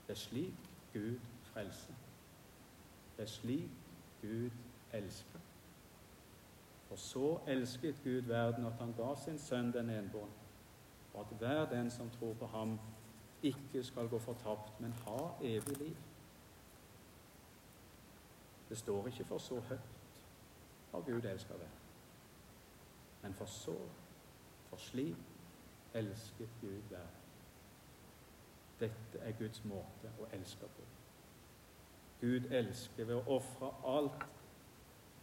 Det 0.08 0.18
er 0.18 0.20
slik 0.20 0.68
Gud 0.94 1.20
frelser. 1.54 1.96
Det 3.16 3.24
er 3.24 3.32
slik 3.32 3.78
Gud 4.22 4.50
elsker. 4.92 5.40
For 6.90 6.96
så 7.00 7.40
elsket 7.48 8.04
Gud 8.04 8.28
verden 8.28 8.66
at 8.66 8.84
han 8.84 8.92
ga 9.00 9.16
sin 9.16 9.40
sønn 9.40 9.72
den 9.72 9.90
enbårne, 9.90 10.44
og 11.14 11.22
at 11.24 11.38
hver 11.38 11.70
den 11.70 11.92
som 11.92 12.10
tror 12.10 12.34
på 12.34 12.52
ham, 12.52 12.76
ikke 13.44 13.84
skal 13.84 14.10
gå 14.10 14.20
fortapt, 14.20 14.80
men 14.82 14.94
ha 15.06 15.20
evig 15.42 15.78
liv. 15.78 15.96
Det 18.70 18.78
står 18.78 19.08
ikke 19.08 19.26
for 19.26 19.38
så 19.38 19.60
høyt 19.60 19.94
har 20.94 21.02
Gud 21.02 21.26
elska 21.26 21.54
det, 21.54 21.70
men 23.22 23.34
for 23.34 23.46
så, 23.46 23.78
for 24.70 24.78
slik 24.78 25.16
elsket 25.94 26.50
Gud 26.62 26.82
verden. 26.90 27.08
Dette 28.80 29.20
er 29.20 29.32
Guds 29.40 29.64
måte 29.66 30.12
å 30.20 30.28
elske 30.34 30.68
på. 30.76 30.86
Gud 32.22 32.50
elsker 32.52 33.06
ved 33.06 33.16
å 33.16 33.38
ofre 33.38 33.70
alt 33.88 34.26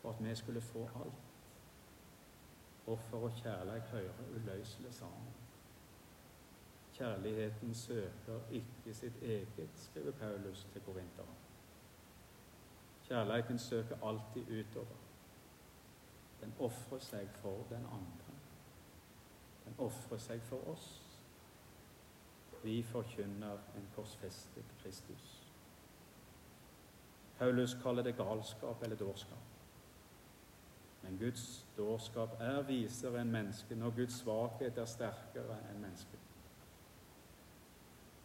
for 0.01 0.11
at 0.11 0.23
vi 0.25 0.35
skulle 0.35 0.63
få 0.65 0.87
alt. 1.03 1.27
Offer 2.87 3.27
og 3.29 3.37
kjærlighet 3.43 3.93
hører 3.95 4.35
uløselig 4.35 4.95
sammen. 4.95 5.40
Kjærligheten 7.01 7.75
søker 7.75 8.41
ikke 8.51 8.95
sitt 8.95 9.23
eget, 9.23 9.71
skriver 9.75 10.13
Paulus 10.13 10.67
til 10.73 10.81
korinteren. 10.81 11.37
Kjærligheten 13.05 13.59
søker 13.59 13.97
alltid 14.09 14.61
utover. 14.61 14.97
Den 16.41 16.53
ofrer 16.59 16.99
seg 16.99 17.29
for 17.35 17.65
den 17.71 17.87
andre. 17.87 18.35
Den 19.65 19.75
ofrer 19.79 20.19
seg 20.19 20.43
for 20.43 20.69
oss. 20.69 21.03
Vi 22.63 22.83
forkynner 22.83 23.59
en 23.77 23.89
korsfestet 23.97 24.75
Kristus. 24.83 25.43
Paulus 27.39 27.79
kaller 27.83 28.03
det 28.03 28.17
galskap 28.17 28.83
eller 28.83 28.97
dårskap. 28.97 29.39
Men 31.03 31.19
Guds 31.19 31.67
dårskap 31.77 32.37
er 32.41 32.63
visere 32.63 33.21
enn 33.25 33.33
mennesket 33.33 33.79
når 33.79 33.97
Guds 33.97 34.21
svakhet 34.21 34.79
er 34.79 34.85
sterkere 34.85 35.57
enn 35.71 35.81
mennesket. 35.81 36.30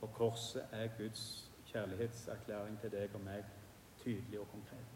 Og 0.05 0.13
korset 0.13 0.67
er 0.71 0.87
Guds 0.97 1.51
kjærlighetserklæring 1.65 2.79
til 2.79 2.91
deg 2.93 3.15
og 3.17 3.21
meg 3.25 3.45
tydelig 3.97 4.39
og 4.39 4.47
konkret. 4.51 4.91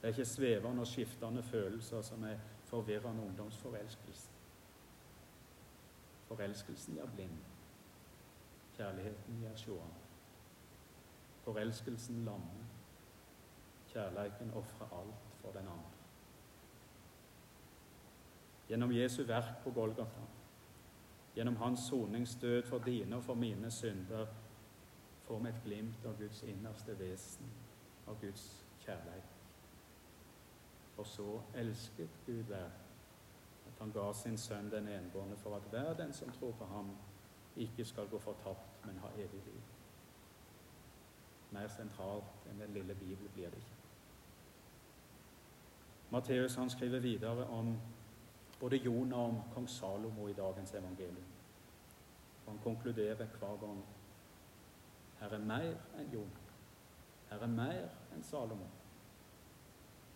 Det 0.00 0.08
er 0.08 0.14
ikke 0.16 0.24
svevende 0.24 0.82
og 0.82 0.86
skiftende 0.86 1.42
følelser 1.42 2.02
som 2.02 2.24
er 2.24 2.40
forvirrende 2.66 3.22
ungdomsforelskelse. 3.22 4.30
Forelskelsen 6.26 6.94
gjør 6.94 7.06
blind. 7.14 7.38
Kjærligheten 8.76 9.40
gjør 9.40 9.54
seende. 9.56 10.02
Forelskelsen 11.44 12.24
lammer. 12.24 12.66
Kjærligheten 13.92 14.54
ofrer 14.54 15.00
alt 15.00 15.32
for 15.40 15.50
den 15.50 15.68
andre. 15.68 15.92
Gjennom 18.68 18.92
Jesu 18.92 19.22
verk 19.22 19.62
på 19.64 19.70
Golgata, 19.70 20.26
gjennom 21.36 21.56
hans 21.56 21.80
soningsdød 21.88 22.62
for 22.62 22.78
dine 22.78 23.16
og 23.16 23.24
for 23.24 23.34
mine 23.34 23.70
synder, 23.70 24.26
får 25.24 25.38
vi 25.38 25.48
et 25.48 25.62
glimt 25.64 26.06
av 26.06 26.18
Guds 26.18 26.42
innerste 26.42 26.98
vesen, 26.98 27.46
av 28.08 28.20
Guds 28.20 28.64
kjærlighet. 28.84 29.38
For 30.96 31.04
så 31.08 31.40
elsket 31.54 32.20
Gud 32.26 32.42
verden 32.42 32.82
at 33.66 33.78
han 33.78 33.92
ga 33.92 34.12
sin 34.12 34.38
sønn 34.38 34.70
den 34.70 34.88
enbårne 34.88 35.36
for 35.36 35.56
at 35.56 35.68
hver 35.70 35.94
den 35.94 36.12
som 36.12 36.30
tror 36.30 36.52
på 36.58 36.64
ham, 36.64 36.90
ikke 37.56 37.84
skal 37.84 38.08
gå 38.08 38.18
fortapt, 38.18 38.86
men 38.86 38.98
ha 38.98 39.08
evig 39.16 39.40
liv. 39.46 39.62
Mer 41.52 41.68
sentralt 41.68 42.46
enn 42.50 42.60
den 42.60 42.72
lille 42.72 42.94
Bibel 42.94 43.28
blir 43.34 43.50
det 43.50 43.60
ikke. 43.60 43.78
Matteus 46.12 46.58
skriver 46.68 46.98
videre 46.98 47.46
om 47.46 47.76
både 48.62 48.76
Jonah 48.76 49.18
og 49.18 49.44
kong 49.54 49.70
Salomo 49.70 50.28
i 50.28 50.32
dagens 50.32 50.74
evangelium. 50.74 51.24
Han 52.48 52.58
konkluderer 52.62 53.14
hver 53.14 53.56
gang 53.60 53.84
her 55.20 55.28
er 55.28 55.38
mer 55.38 55.74
enn 55.98 56.12
Jonah. 56.12 56.46
Her 57.30 57.42
er 57.42 57.50
mer 57.50 57.88
enn 58.14 58.22
Salomo. 58.22 58.66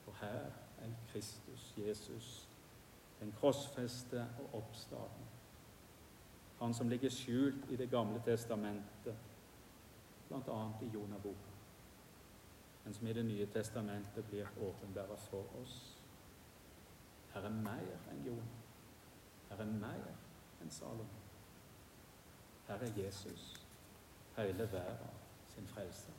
For 0.05 0.15
her 0.21 0.47
er 0.79 0.95
Kristus, 1.13 1.75
Jesus, 1.79 2.49
den 3.21 3.35
krossfeste 3.41 4.27
og 4.43 4.55
oppstanden. 4.61 5.27
Han 6.61 6.75
som 6.75 6.89
ligger 6.89 7.11
skjult 7.11 7.71
i 7.71 7.77
Det 7.77 7.91
gamle 7.91 8.23
testamentet, 8.25 9.17
bl.a. 10.29 10.71
i 10.83 10.87
Jonah-boka, 10.95 11.55
men 12.85 12.95
som 12.95 13.07
i 13.07 13.13
Det 13.13 13.25
nye 13.25 13.47
testamentet 13.47 14.25
blir 14.25 14.47
åpenbæret 14.61 15.19
for 15.19 15.45
oss. 15.63 15.96
Her 17.37 17.43
er 17.43 17.49
mer 17.49 17.99
enn 18.11 18.23
Jon. 18.25 18.45
Her 19.49 19.59
er 19.61 19.65
mer 19.65 20.07
enn 20.63 20.71
Salomo. 20.71 21.19
Her 22.69 22.75
er 22.87 22.93
Jesus 22.97 23.67
hele 24.37 24.73
verden 24.73 25.19
sin 25.49 25.67
frelse. 25.67 26.13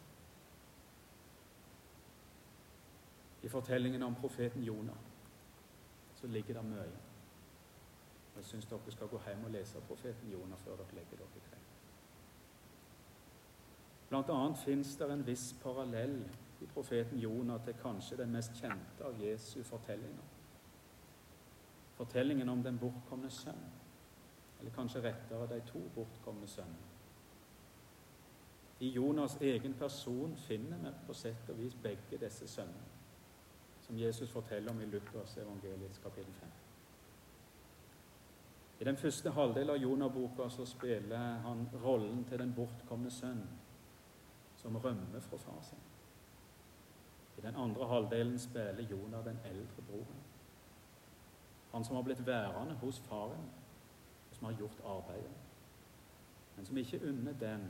I 3.43 3.49
fortellingen 3.49 4.03
om 4.03 4.15
profeten 4.15 4.63
Jonah 4.63 4.95
så 6.15 6.27
ligger 6.27 6.61
det 6.61 6.65
mye. 6.69 7.01
Jeg 8.35 8.45
syns 8.45 8.69
dere 8.69 8.91
skal 8.91 9.07
gå 9.07 9.21
hjem 9.25 9.49
og 9.49 9.51
lese 9.57 9.81
profeten 9.89 10.29
Jonah 10.31 10.57
før 10.57 10.77
dere 10.83 11.01
legger 11.01 11.17
dere 11.17 11.41
i 11.41 11.45
kveld. 11.49 11.67
Blant 14.09 14.29
annet 14.29 14.57
fins 14.57 14.95
det 14.95 15.11
en 15.11 15.27
viss 15.27 15.49
parallell 15.63 16.19
i 16.61 16.65
profeten 16.73 17.17
Jonah 17.17 17.63
til 17.65 17.73
kanskje 17.81 18.21
den 18.21 18.37
mest 18.37 18.53
kjente 18.61 19.05
av 19.05 19.17
Jesu 19.21 19.63
fortellinger. 19.63 20.36
Fortellingen 21.97 22.49
om 22.49 22.63
den 22.63 22.77
bortkomne 22.79 23.29
sønn, 23.33 23.63
eller 24.59 24.71
kanskje 24.75 25.01
rettere 25.01 25.47
de 25.49 25.61
to 25.65 25.81
bortkomne 25.95 26.47
sønnene. 26.47 26.93
I 28.79 28.91
Jonas' 28.93 29.41
egen 29.41 29.73
person 29.73 30.35
finner 30.37 30.77
vi 30.77 30.91
på 31.07 31.13
sett 31.13 31.49
og 31.49 31.57
vis 31.57 31.75
begge 31.81 32.19
disse 32.21 32.47
sønnene, 32.47 32.93
som 33.81 33.97
Jesus 33.97 34.29
forteller 34.29 34.71
om 34.71 34.81
i 34.81 34.85
Lukas 34.85 35.37
evangeliets 35.37 35.97
kapittel 36.03 36.33
5. 36.33 36.49
I 38.79 38.83
den 38.83 38.97
første 38.97 39.31
halvdelen 39.33 39.73
av 39.73 39.81
Jonah-boka 39.81 40.49
så 40.53 40.65
spiller 40.69 41.39
han 41.41 41.65
rollen 41.83 42.25
til 42.29 42.37
den 42.39 42.53
bortkomne 42.53 43.09
sønn 43.11 43.41
som 44.61 44.77
rømmer 44.77 45.19
fra 45.19 45.37
far 45.37 45.61
sin. 45.65 45.81
I 47.37 47.41
den 47.41 47.55
andre 47.55 47.87
halvdelen 47.87 48.39
spiller 48.39 48.85
Jonah 48.91 49.25
den 49.25 49.39
eldre 49.45 49.85
broren. 49.89 50.26
Han 51.71 51.83
som 51.83 51.95
har 51.95 52.03
blitt 52.03 52.25
værende 52.25 52.75
hos 52.81 52.99
faren, 52.99 53.49
og 54.29 54.35
som 54.35 54.45
har 54.45 54.53
gjort 54.53 54.81
arbeidet, 54.85 55.37
men 56.55 56.65
som 56.65 56.77
ikke 56.77 57.01
unner 57.09 57.33
den 57.33 57.67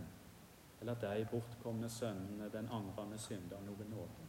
eller 0.80 0.94
de 0.94 1.28
bortkomne 1.32 1.90
sønnene, 1.90 2.52
den 2.54 2.70
angrende 2.70 3.18
synder, 3.18 3.62
noen 3.66 3.90
nåde. 3.90 4.28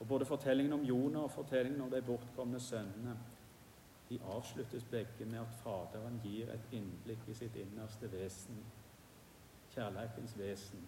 Og 0.00 0.08
Både 0.08 0.24
fortellingen 0.24 0.72
om 0.72 0.84
Jonah 0.84 1.22
og 1.22 1.30
fortellingen 1.30 1.80
om 1.80 1.90
de 1.90 2.02
bortkomne 2.02 2.60
sønnene 2.60 3.16
de 4.08 4.20
avsluttes 4.24 4.84
begge 4.84 5.24
med 5.24 5.38
at 5.38 5.54
Faderen 5.62 6.20
gir 6.22 6.52
et 6.52 6.68
innblikk 6.72 7.28
i 7.28 7.34
sitt 7.34 7.56
innerste 7.56 8.08
vesen, 8.12 8.62
kjærlighetens 9.74 10.38
vesen, 10.38 10.86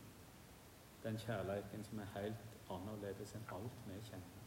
den 1.02 1.18
kjærligheten 1.18 1.84
som 1.84 1.98
er 1.98 2.14
helt 2.14 2.56
annerledes 2.70 3.34
enn 3.36 3.50
alt 3.52 3.82
vi 3.88 4.00
kjenner. 4.08 4.39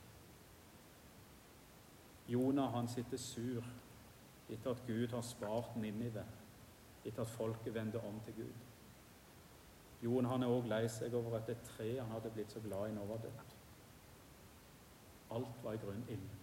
Jonah 2.28 2.72
han 2.72 2.88
sitter 2.88 3.18
sur 3.18 3.64
etter 4.50 4.72
at 4.72 4.84
Gud 4.88 5.08
har 5.08 5.22
spart 5.22 5.76
Ninive, 5.76 6.26
etter 7.06 7.22
at 7.22 7.28
folket 7.28 7.74
vender 7.74 8.00
om 8.08 8.20
til 8.26 8.34
Gud. 8.34 8.54
Jon 10.04 10.26
han 10.26 10.44
er 10.44 10.52
òg 10.52 10.68
lei 10.68 10.84
seg 10.92 11.14
over 11.16 11.38
at 11.38 11.48
det 11.48 11.62
tre 11.64 11.90
han 11.96 12.12
hadde 12.12 12.32
blitt 12.36 12.52
så 12.52 12.60
glad 12.64 12.90
i, 12.90 12.96
nå 12.96 13.06
var 13.08 13.22
dødt. 13.24 13.56
Alt 15.32 15.64
var 15.64 15.74
i 15.74 15.80
grunnen 15.82 16.10
ille. 16.12 16.40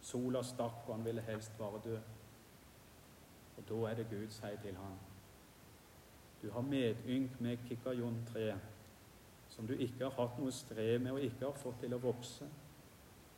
Sola 0.00 0.42
stakk, 0.42 0.84
og 0.86 0.94
han 0.94 1.04
ville 1.04 1.24
helst 1.24 1.56
bare 1.58 1.80
dø. 1.84 1.96
Og 3.56 3.64
da 3.68 3.78
er 3.90 3.94
det 3.98 4.10
Gud 4.10 4.28
sier 4.30 4.60
til 4.62 4.76
ham 4.76 4.98
Du 6.42 6.50
har 6.52 6.60
medynk 6.62 7.40
med 7.40 7.64
kikkajon-treet, 7.66 8.60
som 9.48 9.66
du 9.66 9.72
ikke 9.74 10.04
har 10.04 10.14
hatt 10.14 10.38
noe 10.38 10.52
strev 10.52 11.00
med 11.02 11.12
og 11.12 11.24
ikke 11.24 11.48
har 11.48 11.56
fått 11.58 11.80
til 11.80 11.96
å 11.96 11.98
vokse. 11.98 12.46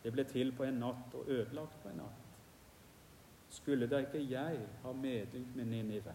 Det 0.03 0.13
ble 0.13 0.25
til 0.25 0.53
på 0.57 0.65
en 0.65 0.81
natt 0.81 1.15
og 1.15 1.29
ødelagt 1.29 1.77
på 1.83 1.89
en 1.89 2.03
natt. 2.03 2.27
Skulle 3.51 3.89
da 3.91 3.99
ikke 4.05 4.23
jeg 4.31 4.67
ha 4.83 4.93
medynk 4.93 5.57
med 5.57 5.65
Ninive, 5.65 6.15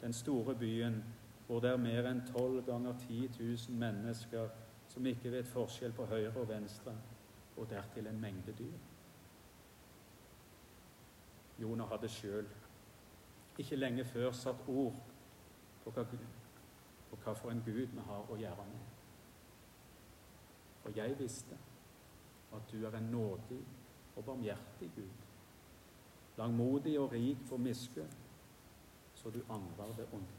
den 0.00 0.12
store 0.12 0.54
byen 0.54 1.02
hvor 1.46 1.60
det 1.60 1.70
er 1.70 1.76
mer 1.78 2.08
enn 2.10 2.24
tolv 2.26 2.64
ganger 2.66 2.94
10 3.06 3.28
000 3.38 3.78
mennesker 3.78 4.48
som 4.88 5.06
ikke 5.06 5.30
vet 5.30 5.46
forskjell 5.46 5.92
på 5.92 6.06
høyre 6.10 6.32
og 6.40 6.48
venstre, 6.48 6.94
og 7.56 7.70
dertil 7.70 8.06
en 8.06 8.20
mengde 8.20 8.54
dyr. 8.58 8.78
Jonah 11.58 11.88
hadde 11.88 12.08
sjøl 12.08 12.48
ikke 13.58 13.76
lenge 13.76 14.04
før 14.04 14.32
satt 14.32 14.66
ord 14.68 14.96
på 15.84 15.90
hva, 15.90 16.04
på 17.10 17.16
hva 17.22 17.32
for 17.32 17.50
en 17.50 17.62
Gud 17.64 17.86
vi 17.86 18.04
har 18.08 18.30
å 18.30 18.36
gjøre 18.36 18.66
med. 18.68 18.92
Og 20.84 20.96
jeg 20.96 21.16
visste 21.18 21.56
at 22.56 22.72
du 22.72 22.86
er 22.86 22.96
en 22.96 23.10
nådig 23.12 23.60
og 24.16 24.24
barmhjertig 24.24 24.90
Gud, 24.96 25.10
langmodig 26.36 26.98
og 27.00 27.12
rik 27.12 27.38
for 27.48 27.56
miskunn, 27.56 28.12
så 29.14 29.30
du 29.30 29.40
angrer 29.50 29.96
det 29.96 30.06
onde. 30.12 30.36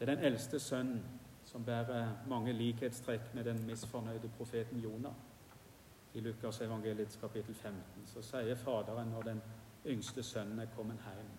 Er 0.00 0.06
den 0.06 0.18
eldste 0.18 0.60
sønnen 0.60 1.04
som 1.44 1.64
bærer 1.64 2.08
mange 2.28 2.52
likhetstrekk 2.52 3.34
med 3.34 3.44
den 3.44 3.66
misfornøyde 3.66 4.30
profeten 4.36 4.80
Jonah. 4.80 5.12
I 6.14 6.20
Lukas 6.20 6.60
evangeliets 6.60 7.16
kapittel 7.16 7.54
15 7.54 8.06
så 8.06 8.22
sier 8.22 8.54
Faderen 8.54 9.08
når 9.08 9.22
den 9.22 9.42
yngste 9.86 10.22
sønnen 10.22 10.58
er 10.58 10.66
kommet 10.76 10.98
hjem 11.04 11.30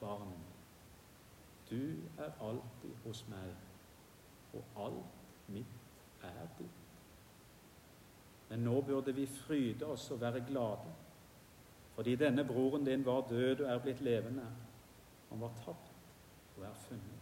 Barn, 0.00 0.32
du 1.70 1.94
er 2.18 2.30
alltid 2.40 2.94
hos 3.04 3.26
meg, 3.28 3.50
og 4.52 4.86
alt 4.86 5.48
mitt 5.48 5.79
er 6.22 6.64
Men 8.48 8.58
nå 8.58 8.80
burde 8.80 9.14
vi 9.14 9.26
fryde 9.26 9.86
oss 9.86 10.10
og 10.10 10.20
være 10.20 10.44
glade, 10.48 10.94
fordi 11.94 12.16
denne 12.16 12.44
broren 12.44 12.86
din 12.86 13.06
var 13.06 13.28
død 13.28 13.60
og 13.60 13.70
er 13.70 13.78
blitt 13.78 14.00
levende. 14.00 14.46
Han 15.28 15.40
var 15.40 15.52
tapt 15.64 15.92
og 16.56 16.64
er 16.64 16.74
funnet. 16.74 17.20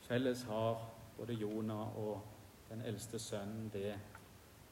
Felles 0.00 0.42
har 0.42 0.90
både 1.16 1.32
Jonah 1.32 1.98
og 1.98 2.22
den 2.70 2.80
eldste 2.80 3.18
sønnen 3.18 3.70
det 3.72 3.92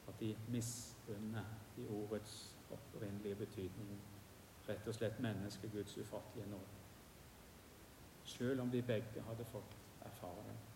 at 0.07 0.19
de 0.19 0.35
misunner 0.47 1.45
i 1.77 1.87
ordets 1.87 2.55
opprinnelige 2.71 3.35
betydning 3.35 4.01
rett 4.67 4.87
og 4.87 4.95
slett 4.95 5.19
mennesket 5.19 5.71
Guds 5.71 5.97
ufattelige 5.97 6.49
nåde. 6.49 6.81
Selv 8.23 8.61
om 8.61 8.71
de 8.71 8.81
begge 8.81 9.23
hadde 9.27 9.45
fått 9.45 9.77
erfare 10.05 10.45
det. 10.47 10.72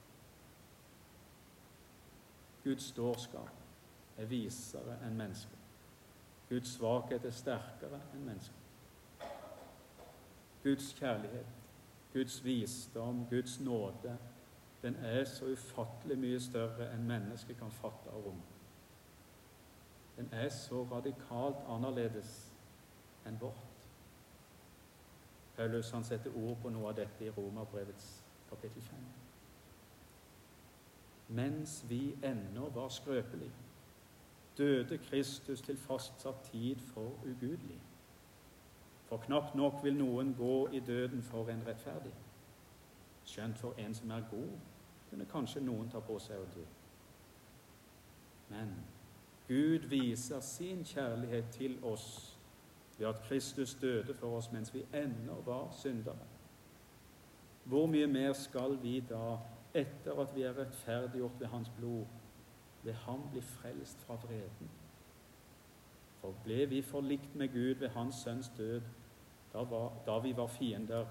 Guds 2.68 2.92
dårskap 2.92 4.18
er 4.18 4.26
visere 4.28 4.98
enn 5.08 5.16
mennesket. 5.16 5.60
Guds 6.50 6.74
svakhet 6.76 7.24
er 7.26 7.36
sterkere 7.36 8.00
enn 8.16 8.26
mennesket. 8.28 9.30
Guds 10.64 10.90
kjærlighet, 10.98 11.54
Guds 12.14 12.44
visdom, 12.44 13.22
Guds 13.30 13.60
nåde, 13.60 14.18
den 14.82 14.96
er 14.96 15.24
så 15.24 15.46
ufattelig 15.46 16.18
mye 16.20 16.40
større 16.44 16.90
enn 16.92 17.08
mennesket 17.08 17.56
kan 17.60 17.72
fatte 17.72 18.12
av 18.12 18.26
rom. 18.26 18.42
Den 20.18 20.28
er 20.32 20.50
så 20.52 20.84
radikalt 20.92 21.64
annerledes 21.72 22.34
enn 23.26 23.40
vårt. 23.40 23.64
Paulus 25.56 25.94
han 25.96 26.04
setter 26.04 26.36
ord 26.36 26.60
på 26.62 26.74
noe 26.76 26.92
av 26.92 27.00
dette 27.00 27.26
i 27.26 27.32
Romerbrevets 27.32 28.12
kapittel 28.50 28.84
5. 28.92 29.27
Mens 31.28 31.86
vi 31.90 32.16
ennå 32.24 32.70
var 32.70 32.90
skrøpelige, 32.90 33.52
døde 34.58 34.98
Kristus 34.98 35.62
til 35.62 35.78
fastsatt 35.78 36.44
tid 36.52 36.76
for 36.76 37.12
ugudelig. 37.24 37.82
For 39.06 39.18
knapt 39.18 39.56
nok 39.56 39.84
vil 39.84 39.98
noen 39.98 40.34
gå 40.36 40.68
i 40.68 40.80
døden 40.80 41.24
for 41.24 41.50
en 41.50 41.68
rettferdig. 41.68 42.14
Skjønt 43.26 43.58
for 43.60 43.74
en 43.78 43.96
som 43.96 44.12
er 44.12 44.24
god, 44.32 44.58
kunne 45.10 45.26
kanskje 45.26 45.64
noen 45.64 45.90
ta 45.90 46.00
på 46.00 46.20
seg 46.20 46.40
å 46.40 46.48
dø. 46.56 46.64
Men 48.50 48.74
Gud 49.48 49.88
viser 49.88 50.40
sin 50.40 50.84
kjærlighet 50.84 51.52
til 51.52 51.78
oss 51.84 52.38
ved 52.98 53.08
at 53.08 53.22
Kristus 53.28 53.76
døde 53.76 54.14
for 54.14 54.38
oss 54.38 54.52
mens 54.52 54.74
vi 54.74 54.86
ennå 54.94 55.42
var 55.46 55.72
syndere. 55.72 56.28
Hvor 57.64 57.88
mye 57.88 58.08
mer 58.08 58.34
skal 58.34 58.78
vi 58.82 59.00
da, 59.10 59.38
etter 59.78 60.20
at 60.22 60.36
vi 60.36 60.42
er 60.42 60.58
rettferdiggjort 60.58 61.40
ved 61.40 61.48
Hans 61.48 61.70
blod, 61.78 62.06
ved 62.84 62.94
Ham 62.94 63.30
bli 63.32 63.42
frelst 63.42 64.02
fra 64.06 64.16
vreden? 64.16 64.70
For 66.22 66.34
ble 66.44 66.66
vi 66.70 66.82
forlikt 66.82 67.36
med 67.36 67.50
Gud 67.54 67.80
ved 67.80 67.90
Hans 67.90 68.16
Sønns 68.16 68.52
død, 68.58 68.82
da, 69.54 69.64
var, 69.64 69.94
da 70.06 70.20
vi 70.20 70.38
var 70.38 70.48
fiender, 70.48 71.06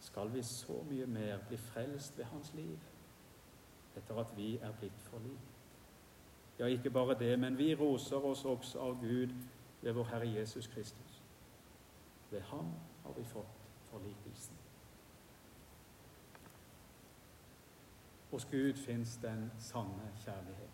skal 0.00 0.32
vi 0.34 0.42
så 0.42 0.82
mye 0.90 1.06
mer 1.06 1.38
bli 1.48 1.56
frelst 1.56 2.18
ved 2.18 2.24
Hans 2.24 2.54
liv, 2.54 2.78
etter 3.96 4.20
at 4.20 4.36
vi 4.36 4.56
er 4.58 4.72
blitt 4.80 5.00
forlikt. 5.10 5.52
Ja, 6.58 6.66
ikke 6.66 6.90
bare 6.90 7.18
det, 7.18 7.38
men 7.38 7.58
vi 7.58 7.74
roser 7.74 8.24
oss 8.24 8.44
også 8.44 8.80
av 8.80 9.00
Gud 9.00 9.34
ved 9.82 9.92
vår 9.92 10.04
Herre 10.04 10.28
Jesus 10.32 10.66
Kristus. 10.66 11.22
Ved 12.30 12.40
ham 12.40 12.72
har 13.04 13.12
vi 13.16 13.24
fått 13.24 13.58
forlikelsen. 13.90 14.56
Hos 18.32 18.44
Gud 18.44 18.74
fins 18.74 19.16
den 19.16 19.50
sanne 19.58 20.12
kjærlighet. 20.24 20.70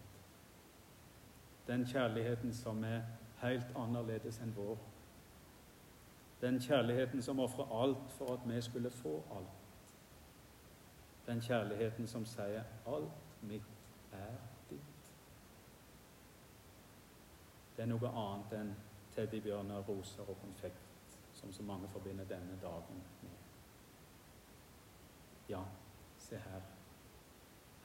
Den 1.66 1.86
kjærligheten 1.86 2.54
som 2.54 2.84
er 2.84 3.00
helt 3.42 3.72
annerledes 3.76 4.38
enn 4.38 4.54
vår. 4.56 4.78
Den 6.40 6.60
kjærligheten 6.60 7.22
som 7.22 7.40
ofrer 7.40 7.82
alt 7.82 8.12
for 8.14 8.32
at 8.36 8.46
vi 8.46 8.60
skulle 8.60 8.90
få 8.90 9.24
alt. 9.36 9.66
Den 11.26 11.40
kjærligheten 11.40 12.06
som 12.06 12.26
sier 12.26 12.62
'alt 12.86 13.42
mitt 13.42 13.68
er 14.12 14.36
ditt'. 14.70 15.12
Det 17.76 17.82
er 17.82 17.86
noe 17.86 18.08
annet 18.08 18.52
enn 18.60 18.76
teddybjørner, 19.12 19.82
roser 19.88 20.22
og 20.22 20.40
konfekt, 20.40 20.88
som 21.32 21.52
så 21.52 21.62
mange 21.62 21.88
forbinder 21.88 22.24
denne 22.24 22.58
dagen 22.62 23.02
med. 23.22 23.30
Ja, 25.48 25.62
se 26.18 26.36
her. 26.36 26.77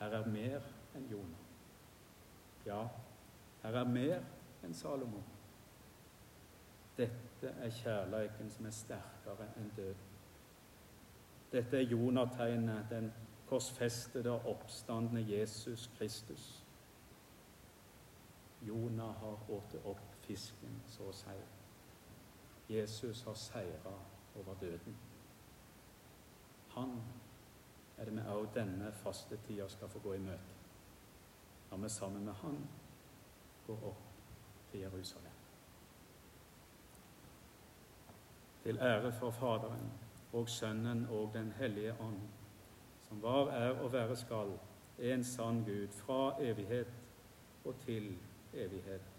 Her 0.04 0.10
er 0.10 0.26
mer 0.28 0.62
enn 0.96 1.06
Jonah. 1.12 1.44
Ja, 2.66 2.88
her 3.62 3.78
er 3.80 3.84
mer 3.88 4.24
enn 4.63 4.74
Salomo. 4.76 5.22
Dette 6.98 7.54
er 7.63 7.72
kjærleiken 7.72 8.52
som 8.52 8.68
er 8.68 8.76
sterkere 8.76 9.48
enn 9.62 9.72
døden. 9.78 10.10
Dette 11.54 11.80
er 11.80 11.88
Jonategnet, 11.88 12.86
den 12.89 13.13
korsfestede 13.48 14.32
og 14.32 14.50
oppstandende 14.58 15.24
Jesus 15.38 15.89
Kristus. 15.98 16.66
Jonah 18.68 19.16
har 19.24 19.50
åtet 19.50 19.86
opp 19.86 20.04
fisken, 20.28 20.82
så 20.88 21.08
å 21.08 21.16
si. 21.16 21.39
Jesus 22.76 23.24
har 23.24 23.39
seira 23.39 23.96
over 24.36 24.60
døden. 24.60 24.98
Han 26.76 26.98
er 28.04 28.10
det 28.10 28.16
vi 28.18 28.24
òg 28.28 28.48
denne 28.52 28.89
fastetida 28.92 29.70
skal 29.72 29.88
få 29.88 30.00
gå 30.04 30.13
i 30.13 30.20
møte, 30.20 30.56
når 31.72 31.78
vi 31.78 31.89
sammen 31.89 32.26
med 32.26 32.34
Han 32.42 32.58
går 33.68 33.86
opp 33.88 34.02
til 34.72 34.80
Jerusalem. 34.80 35.38
Til 38.63 38.80
ære 38.80 39.12
for 39.12 39.32
Faderen 39.32 39.92
og 40.34 40.50
Sønnen 40.50 41.08
og 41.12 41.30
Den 41.34 41.52
hellige 41.52 41.96
ånd, 42.00 42.20
som 43.08 43.22
var, 43.22 43.48
er 43.48 43.80
og 43.80 43.94
være 43.94 44.16
skal, 44.16 44.52
en 45.00 45.24
sann 45.24 45.63
Gud, 45.63 45.88
fra 45.88 46.36
evighet 46.42 46.92
og 47.66 47.80
til 47.86 48.18
evighet. 48.54 49.12